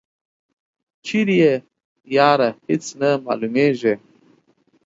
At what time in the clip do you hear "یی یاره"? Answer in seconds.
1.41-2.49